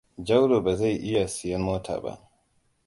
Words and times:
Jauro 0.27 0.61
ba 0.65 0.73
zai 0.75 0.95
iya 1.07 1.25
siyan 1.27 1.61
mota 1.65 1.95
ba. 2.03 2.13